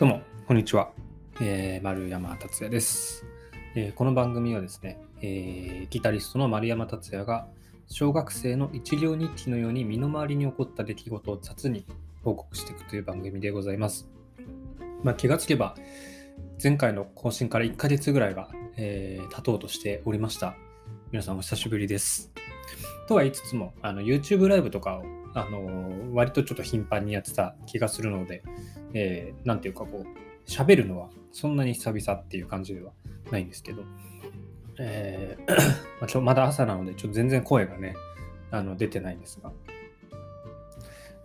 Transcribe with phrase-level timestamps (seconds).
[0.00, 0.92] どうも、こんにちは。
[1.42, 3.26] えー、丸山達也です、
[3.74, 7.46] えーこの番組はですね、えーギタリストの丸山達也が
[7.86, 11.84] 小学生の一行日記のように身の回りに起こった出来事を雑に
[12.24, 14.08] 報告していくという番組でございます。
[15.02, 15.76] まあ、気がつけば、
[16.62, 18.48] 前回の更新から1ヶ月ぐらいが、
[18.78, 20.56] えー経とうとしておりました。
[21.12, 22.32] 皆さんお久しぶりです。
[23.06, 28.42] とは言いつつも、あの YouTube ライブとかを、あの割とちょっと頻繁にやってた気がするので、
[28.94, 32.92] えーていうかこう、喋るのはそんなに久々っていう感じでは
[33.30, 33.82] ないんですけど、
[34.78, 35.56] えー
[36.00, 37.94] まちょまだ朝なので、ちょっと全然声がね、
[38.50, 39.52] あの出てないんですが、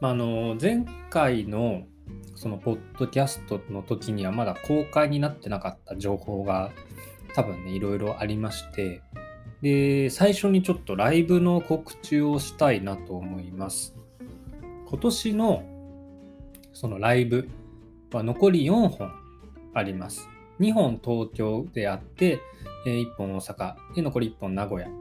[0.01, 1.83] まあ、あの前回の
[2.35, 6.71] そのポッドキャストの時にはまだ公開になってなかった情報が
[7.33, 9.01] 多分ね、いろいろありまして、
[9.65, 13.95] で、最初にちょっとライブの告知をしたいなと思います。
[14.87, 15.63] 今年の
[16.71, 17.49] そのライブ
[18.13, 19.12] は残り4本
[19.73, 20.29] あります。
[20.59, 22.41] 2本東京であって、
[22.85, 24.91] 1本大阪で残り1本名古屋っ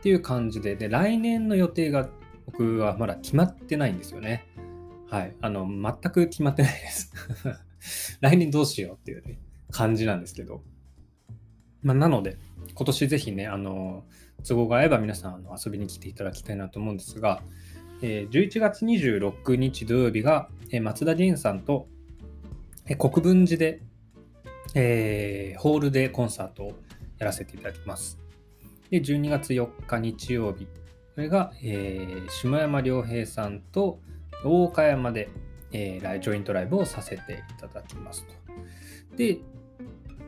[0.00, 2.08] ていう感じで、で、来年の予定が
[2.46, 4.46] 僕はまだ決まってないんですよね。
[5.08, 5.34] はい。
[5.40, 7.12] あの、全く決まってないです。
[8.22, 9.40] 来年どうしようっていう、ね、
[9.72, 10.62] 感じなんですけど。
[11.82, 12.36] まあ、なので、
[12.74, 14.04] 今年ぜひね、あの、
[14.46, 17.42] 都合が合えば皆さんあの遊びに来ていただきたいなと思うんですが、
[18.02, 21.86] えー11月26日土曜日が、えー松田元さんと、
[22.86, 23.82] えー国分寺で、
[24.74, 26.72] えーホールでコンサートを
[27.18, 28.18] やらせていただきます。
[28.90, 30.70] で、12月4日日曜日、こ
[31.18, 34.00] れが、えー下山良平さんと
[34.44, 35.28] 大岡山で、
[35.72, 38.34] えージョイントライブをさせていただきますと。
[39.16, 39.38] で、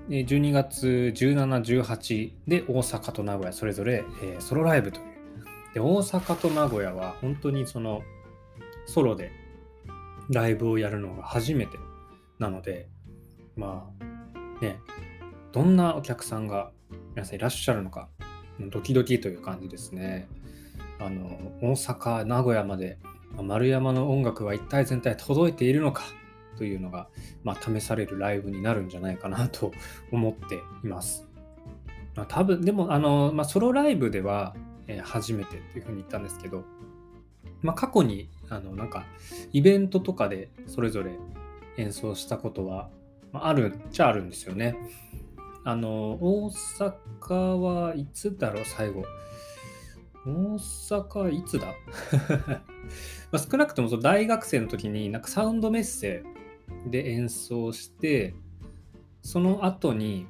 [0.08, 5.06] 12月17、18で大阪と名古屋それぞれ、えーソロライブという。
[5.74, 8.02] で、大阪と名古屋は本当にその
[8.86, 9.30] ソロで
[10.28, 11.78] ライブをやるのが初めて
[12.38, 12.88] なので、
[13.56, 14.78] まあね、
[15.52, 16.72] どんなお客さんが
[17.14, 18.08] 皆さんいらっしゃるのか、
[18.58, 20.28] ドキドキという感じですね。
[20.98, 22.98] あの、大阪、名古屋まで、
[23.40, 26.02] 丸山の音楽は一体全体届いているのか
[26.56, 27.08] というのが、
[27.44, 29.72] まあ、試されるライブになるんじゃないかなと
[30.12, 31.28] 思っています。
[32.14, 34.54] まあ、多分、でも、あの、まあ、ソロライブでは、
[34.86, 36.64] えー初めてっていうふうに言ったんですけど、
[37.62, 39.06] まあ、過去に、あの、なんか、
[39.52, 41.12] イベントとかでそれぞれ
[41.76, 42.90] 演奏したことは、
[43.32, 44.76] まあ、あるっちゃあるんですよね。
[45.64, 49.04] あの、大阪はいつだろう、最後。
[50.26, 51.74] 大阪いつだ？
[53.32, 56.22] まあ少なくともその大学生の時になんかサウンドメッセ
[56.86, 58.34] で演奏して
[59.22, 60.26] その後に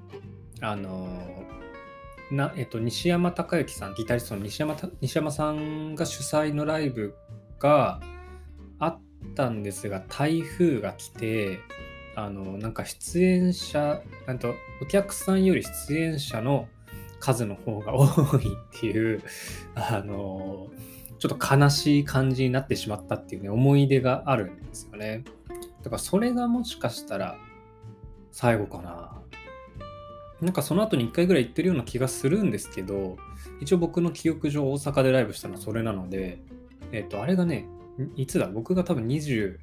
[0.60, 1.08] あの
[2.30, 7.14] な、えっと、西山隆之さんギタリストの西山西山さんが主催のライブ
[7.58, 8.00] が
[8.78, 9.00] あっ
[9.34, 11.60] たんですが台風が来て
[12.14, 16.68] あのなんか出演者なんとお客さんより出演者の
[17.22, 18.04] 数の方が多
[18.38, 19.22] いっていう
[19.76, 20.68] あの
[21.20, 25.22] ちょっと悲しい感じになってしまったっていうね思い出があるんですよね。
[25.82, 27.38] だからそれがもしかしたら
[28.32, 29.22] 最後かな。
[30.40, 33.16] なんかその後に1回ぐらい行ってるような気がするんですけど
[33.60, 36.40] 一応僕の記憶上大阪でライブしたのはそれなので
[36.90, 37.68] えっ、とあれがね
[38.16, 38.48] いつだ？
[38.48, 39.58] 僕が多分21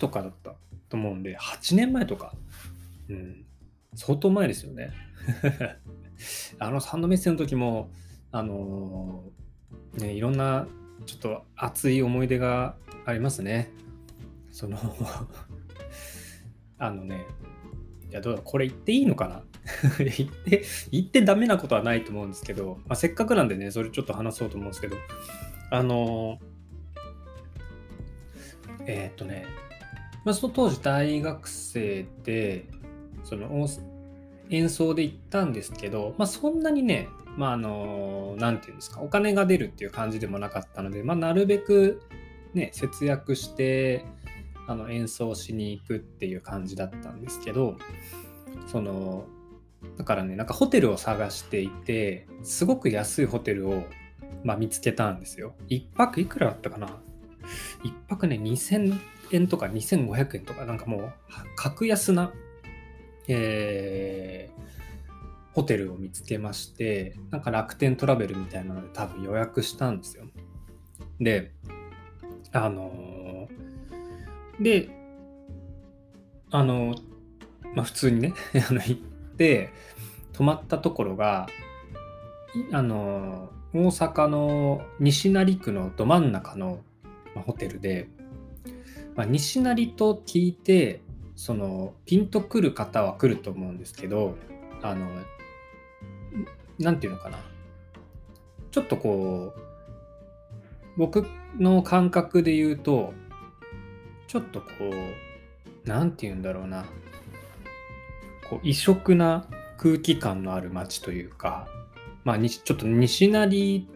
[0.00, 0.54] とかだった
[0.88, 2.34] と思うんで8年前とか。
[3.10, 3.44] うん。
[3.94, 4.90] 相当前ですよね。
[6.58, 7.90] あのサンドメッセの時も
[8.32, 10.66] あのーねいろんな
[11.06, 13.70] ちょっと熱い思い出がありますね。
[14.50, 14.78] その
[16.78, 17.24] あのね
[18.10, 19.42] いやどうだこれ言っていいのかな？
[19.98, 24.96] 言って言ってダメなことはないと思うんですけど、まあ、せっかくなんでねそれちょっと話そうと思うんですけど
[25.70, 26.38] あの
[28.86, 29.46] えーっとね、
[30.24, 32.66] まあ、その当時大学生で
[33.24, 33.68] その大
[34.50, 42.02] 演奏で行ったんですけど、まあ、そんなにねまああのなていうんですかお金が出るっていう感じでもなかったので、まあ、なるべく
[42.54, 44.04] ね節約して
[44.66, 47.76] あの演奏しに行くっていう感じだったんですけど
[48.66, 49.26] その
[49.96, 53.84] だからねなんかホテルを探していてすごく安いホテルを、
[54.42, 55.54] まあ、見つけたんですよ。
[55.68, 56.88] 1泊いくらだったかな
[57.84, 58.98] ？1泊ね2000
[59.32, 61.12] 円とか2500円とかなんかもう
[61.54, 62.32] 格安な
[63.28, 64.66] えー
[65.52, 70.26] ホテルを見つけましてなんか楽天トラベルみたいなので多分予約したんですよ。
[71.18, 71.52] で
[72.52, 74.90] あのーで
[76.50, 77.02] あのー
[77.74, 78.34] まあ普通にね
[78.68, 78.96] あの行っ
[79.36, 79.70] て
[80.34, 81.46] 泊まったところが
[82.70, 86.80] あのー大阪の西成区のど真ん中の、
[87.34, 88.08] ホテルで、
[89.14, 91.02] まあ、西成と聞いて
[91.36, 94.36] そのピンとくる方は来ると思うんですけど
[94.82, 95.06] あの
[96.78, 97.38] 何て言うのかな。
[98.70, 99.60] ちょっとこう
[100.96, 101.26] 僕
[101.58, 103.14] の感覚で言うと
[104.26, 106.86] ちょっとこう何て言うんだろうな。
[108.48, 109.46] こう異色な
[109.76, 111.66] 空気感のある街というか
[112.24, 113.86] まあちょっと西成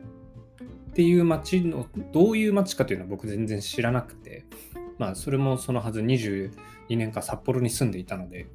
[0.90, 4.44] っていう街のどういう街かというのは僕全然知らなくて
[4.98, 6.02] まあそれもそのはず
[6.90, 8.48] 2年間札幌に住んでいたので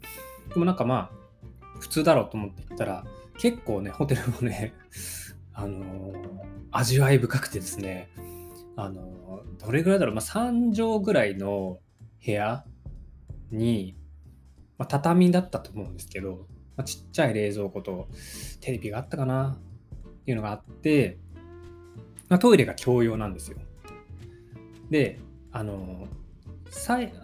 [0.49, 3.03] でもなんかまあ普通だろうと思って行ったら
[3.39, 4.73] 結構ねホテルもね
[5.53, 6.39] あのー、
[6.71, 8.09] 味わい深くてですね
[8.75, 11.79] あのー、どれぐらいだろう、まあ、3畳ぐらいの
[12.25, 12.65] 部屋
[13.51, 13.95] に、
[14.77, 18.09] まあ、畳だったと思うんですけど、まあ、ちっちゃい冷蔵庫と
[18.59, 21.19] テレビがあったかなっていうのがあって、
[22.27, 23.57] まあ、トイレが共用なんですよ。
[24.89, 25.19] で、
[25.51, 26.07] あの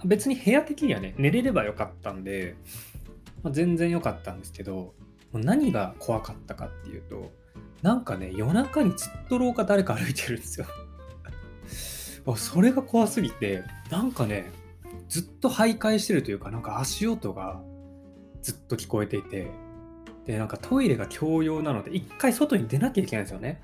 [0.05, 2.55] 別に部屋的にはね、寝れればよかったんで、
[3.43, 4.93] まあ、全然良かったんですけど、
[5.33, 7.31] 何が怖かったかっていうと、
[7.81, 10.67] なんかね、夜中にずっと廊下誰か歩いてるんですよ。
[12.35, 14.51] それが怖すぎて、なんかね、
[15.09, 17.61] ずっと徘徊してるというか、なんか足音が
[18.41, 19.47] ずっと聞こえていて、
[20.25, 23.61] で、なんかトイレが共用なので、一回外に出なきゃいけないんですよね。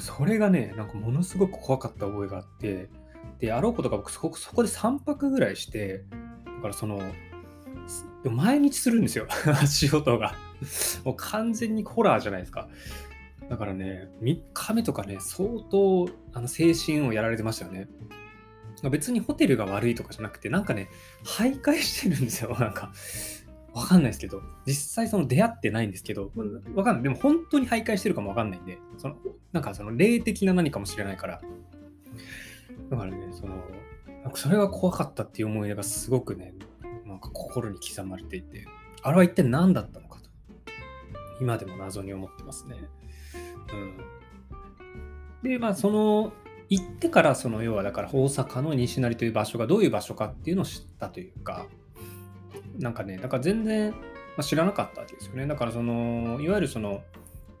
[0.00, 2.88] それがね、なんかものすごく怖かった覚えがあって、
[3.38, 6.04] で、あろうことか僕そこそこで3泊ぐらいして、
[6.44, 7.00] だからその、
[8.24, 9.26] 毎日するんですよ、
[9.60, 10.34] 足音が。
[11.04, 12.68] もう完全にホラーじゃないですか。
[13.48, 17.88] だからね、3日目とかね、相当あの精神をやられてましたよね。
[18.90, 20.88] 別にホテルが悪いとかじゃなくて、なんかね、
[21.24, 22.92] 徘徊してるんですよ、 なんか。
[23.72, 26.32] わかんないですけど、実際その出会ってないんですけど、
[26.74, 27.02] わかんない。
[27.04, 29.16] でも本当に徘徊してるかもわかんないんで、その
[29.52, 31.40] なんかその霊的な何かもしれないから。
[32.90, 33.56] だからね、その、
[34.22, 36.54] なんかそれが怖かったっていう思い出がすごくね、
[37.04, 38.66] なんか心に刻まれていて、
[39.02, 40.30] あれは一体何だったのかと、
[41.40, 42.76] 今でも謎に思ってますね。
[45.42, 45.50] うん。
[45.50, 46.32] で、まあその、
[46.70, 51.66] 行ってからその要はだから大阪の西成という場所がどういう場所かっていうのを知ったというか、
[52.78, 53.94] なんかね、だから全然、
[54.36, 55.46] ま知らなかったわけですよね。
[55.46, 57.02] だからその、いわゆるその、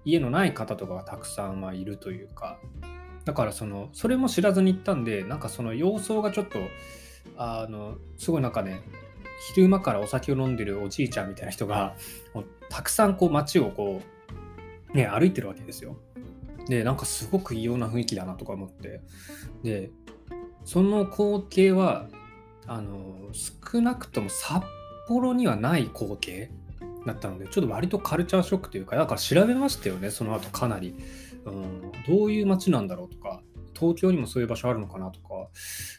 [0.04, 2.58] 家のない方とかがたくさんいるというか、
[3.28, 6.60] だからその、それも知らずに行ったんで、なんかその様相がちょっと、
[7.36, 8.80] あの、すごいなんかね、
[9.54, 11.94] 昼間からお酒を飲んでるおじいちゃんみたいな人が、
[12.70, 14.00] たくさんこう街をこ
[14.94, 15.98] う、ね、歩いてるわけですよ。
[16.70, 19.02] で、なんかすごく異様な雰囲気だなとか思って。
[19.62, 19.90] で、
[20.64, 22.08] その光景は、
[22.66, 24.62] あの、少なくとも札
[25.06, 26.50] 幌にはない光景
[27.04, 30.94] だったので、ちょっと割とカルチャーショックというか、だから調べましたよね、その後かなり。
[31.48, 33.42] うん、どういう街なんだろうとか、
[33.78, 35.48] 東京にもそういう場所あるのかなとか、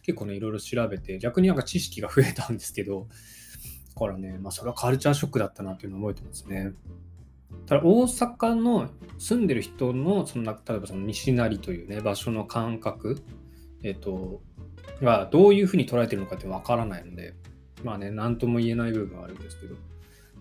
[0.04, 3.08] 結構ね、いろいろ調べて、逆になんか知識が増えたんですけど、
[3.96, 6.74] だからね、まあそれはカルチャーショックだったなっていうのを覚えてますね。
[7.66, 13.22] ただ大阪の住んでる人の、その例えばその西成というね、場所の感覚、
[13.84, 14.42] えっ、と、
[15.02, 17.34] がどういうふうに捉えてるのかってわからないので、
[17.84, 19.76] まあね、なんとも言えない部分はあるんですけど、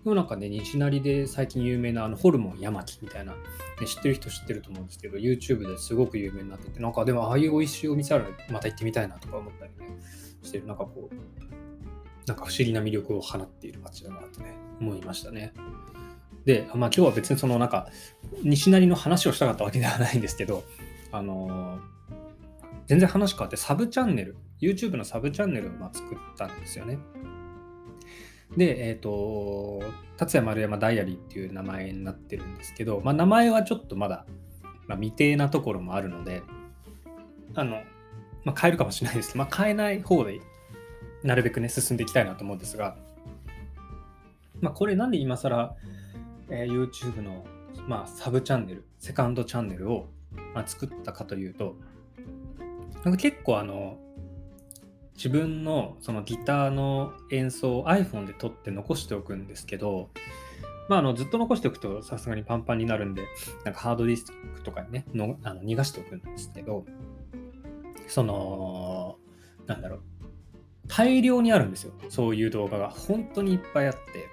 [0.03, 3.39] でもなんかね、西成で最近有名なあのホルモン山木みたいな、ね、
[3.85, 9.97] 知ってる人知ってると思うんですけど、YouTube ですごく有名になってて、なんかでもああいう美味しいお店あるまた行ってみたいなとか思ったりね、
[10.41, 15.53] してる、なんかこう、なんか不思議な魅力を放っている街だなってね、思いましたね。
[16.45, 17.89] で、まあ今日は別にそのなんか、
[18.43, 20.63] 西成の話をしたかったわけではないんですけど、
[21.11, 21.79] あのー、
[22.87, 26.97] 全然話変わってサブチャンネル、YouTube のサブチャンネルをま作ったんですよね。
[28.57, 29.81] で、えっ、ー、と、
[30.17, 34.25] 達也丸山ダイアリーっていう名前になってるんですけど、まあ、名前はちょっとまだ、
[34.87, 36.41] まあ、未定なところもあるので、
[37.55, 37.81] あの、
[38.43, 39.33] まあ、変えるかもしれないです。
[39.33, 40.41] けど、まあ、変えない方で、
[41.23, 42.97] なるべくね、進んでいきたいなと思うんですが、
[44.61, 45.75] まあ、これなんで今更、
[46.49, 47.45] えー、YouTube の、
[47.87, 50.09] まあ、サブチャンネル、セカンドチャンネルを、
[50.53, 51.75] まあ、作ったかというと、
[53.03, 53.99] なんか結構あの、
[55.19, 60.11] 自分のそのギターの演奏を iPhone で撮って残しておくんですけど、
[60.87, 63.23] まあ、あのずっと残しておくとさすがにパンパンになるんで、
[63.65, 66.85] なんかハードディスクとかにね、のあの逃がしておくんですけど、
[68.07, 69.17] その、
[69.67, 70.01] なんだろう、
[70.87, 71.91] 大量にあるんですよ。
[72.07, 72.89] そういう動画が。
[72.89, 74.29] 本当にいっぱいあって。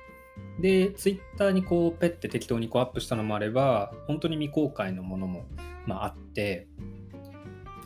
[0.61, 5.47] で、Twitter にこう、ペッて適当にこうアップしたのもあれば、本当に未公開のものも、
[5.85, 6.69] まあ、あって、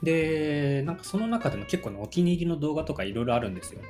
[0.03, 3.81] で、なんかその中でも結構ね、お気に入りの動画とかいろいろあるんですよ。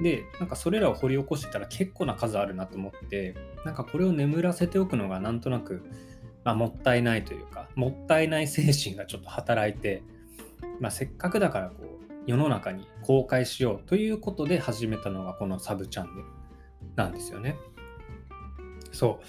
[0.00, 3.34] で、なんかそれらを掘り起こしてたら結構な数あるなと思って、
[3.64, 5.82] なんかこれを眠らせておくのがなんとなく、
[6.44, 10.02] まあ、もったいないというか、もったいない精神がちょっと働いて、
[10.80, 16.28] まあ、せっかくだからこう世の中に公開しようということで始めたのがこのサブチャンネル
[16.96, 17.56] なんですよね。
[18.92, 19.24] そう。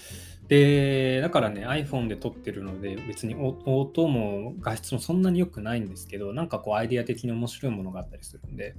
[0.48, 8.74] で、だからね、iPhone で撮ってるので、別に音も画質もそんなに良くないんですけど、なんかこうアイデア的に面白いものがあったりするんで、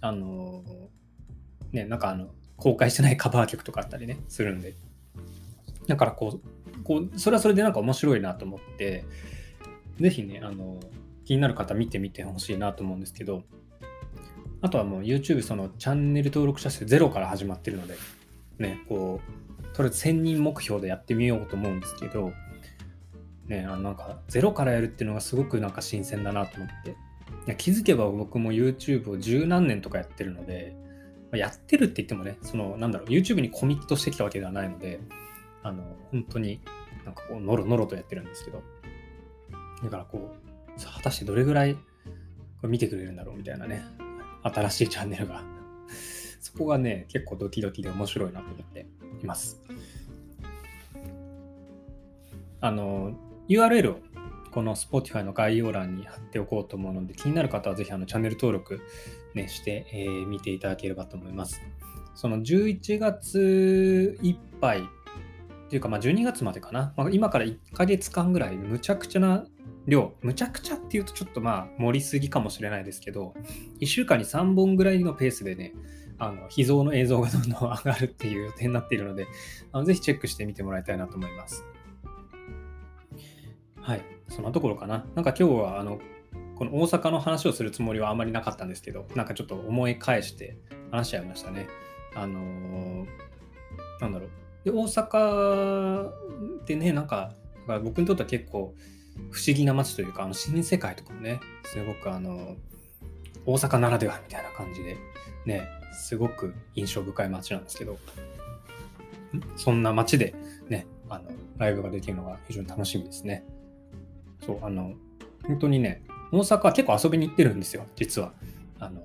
[0.00, 0.64] あの、
[1.72, 4.74] ね、なんかあの、公開してないカバー曲とかあったりね、するんで。
[5.86, 9.04] だからこう、こうそれはそれでなんか面白いなと思って、
[10.00, 10.80] ぜひね、あの、
[11.24, 13.42] 気になる方見てみてほしいなと思うんですけど、
[14.60, 17.94] あとはもう YouTube そのチャンネル登録者数ゼロから始まってるので、
[18.58, 19.45] ね、こう、
[19.76, 22.32] とりあえず1000人目標でやってみようと思うんですけど、
[23.46, 26.94] ね、あのなんかゼロからやるっていうのがすごくなんか新鮮だなと思って、い
[27.46, 30.76] や気づけば僕も YouTube を十何年とかやってるので
[31.30, 35.00] ま、やってるって言ってもね、そのなんだろう、YouTube にコミットしてきたわけではないので、
[35.62, 36.60] あの、本当に
[37.04, 38.62] なんかこう、ノロノロとやってるんですけど、
[39.82, 41.80] だからこう、果たしてどれぐらいこ
[42.64, 43.82] れ見てくれるんだろうみたいなね、
[44.42, 45.42] 新しいチャンネルが
[46.56, 48.86] そこがね、結構ドキドキで面白いなと思って
[49.22, 49.62] います。
[52.62, 53.12] あの、
[53.46, 53.98] URL を
[54.52, 58.80] この Spotify の概要欄に貼っておこうと思うので、気になる方はぜひあのチャンネル登録、
[59.34, 61.60] ね、して、えー、見ていただければと思います。
[62.14, 64.82] その11月いっぱいっ
[65.68, 69.44] ていうか、まあ、12月までかな、まあ、今から1ヶ月間ぐらいむちゃくちゃな
[69.86, 73.34] 量、むちゃくちゃっていうとちょっとまあ盛りすぎかもしれないですけど、
[73.80, 75.74] 1週間に3本ぐらいのペースでね、
[76.18, 79.26] あの秘蔵の映像がどんどん上がるっていう予定になっているので、
[79.72, 81.64] あのぜひチェックしてみてもらいたいなと思います。
[83.80, 85.04] はい、そんなところかな。
[85.14, 86.00] なんか今日はあの
[86.56, 90.56] この大阪の話をするつもりはあまりなかったんですけど、なんかちょっと思い返して
[90.90, 91.68] 話しちゃいましたね。
[92.14, 93.06] あのー、
[94.00, 94.30] なんだろう。
[94.64, 97.34] で、大阪ってね、なんか、
[97.84, 98.74] 僕にとっては結構、
[99.30, 102.56] 不思議な街というか、あの新世界とかもね、すごくあの、
[103.44, 104.96] 大阪ならではみたいな感じで、
[105.44, 107.98] ね、すごく印象深い街なんですけど、
[109.56, 110.34] そんな街で
[110.68, 111.24] ね、あの、
[111.58, 113.44] ライブができるのが非常に楽しみですね。
[114.44, 114.94] そう、あの、
[115.46, 116.02] 本当にね、
[116.32, 118.32] 大阪は結構遊びに行ってるんですよ、実は。
[118.78, 119.02] あの、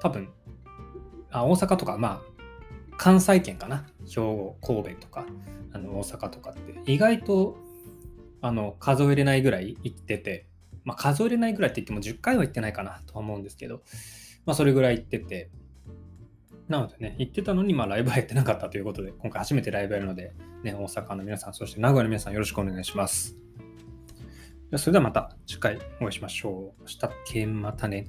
[0.00, 0.28] 多分、
[1.30, 2.36] あ大阪とか、まあ、
[2.96, 3.86] 関西圏かな。
[4.08, 5.26] 兵庫、神戸とか、
[5.72, 7.58] あの大阪とかって、意外と
[8.40, 10.46] あの数えれないぐらい行ってて、
[10.84, 13.82] まあ、数えれないぐらいって言っても10回は行ってないかなとは思うんですけど、
[14.46, 15.50] まあ、それぐらい行ってて、
[16.68, 23.36] なのでね、行ってたのに、まあ、ライブはやってなかったということで、今回初めてライブやるので、ね、大阪の皆さん、そして名古屋の皆さん、よろしくお願いします。
[24.76, 26.90] それではまた次回お会いしましょう。
[26.90, 28.08] したっけまたね。